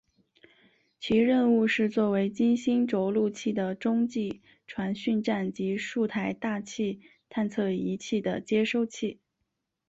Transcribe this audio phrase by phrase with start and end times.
[0.99, 9.19] 其任务是做为金星着陆器的中继传讯站及数台大气探测仪器的接收器。